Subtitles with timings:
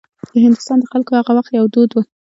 [0.33, 1.97] د هندوستان د خلکو هغه وخت یو دود و.